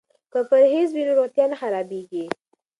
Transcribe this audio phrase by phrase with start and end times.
[0.31, 2.25] که پرهیز وي نو روغتیا نه خرابیږي.